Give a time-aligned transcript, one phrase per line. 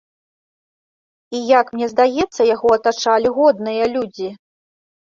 [1.39, 4.29] І як мне здаецца, яго атачалі годныя людзі.